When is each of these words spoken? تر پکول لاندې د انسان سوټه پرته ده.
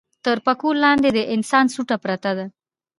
تر 0.25 0.37
پکول 0.45 0.75
لاندې 0.85 1.09
د 1.13 1.19
انسان 1.35 1.65
سوټه 1.73 1.97
پرته 2.03 2.31
ده. 2.37 2.45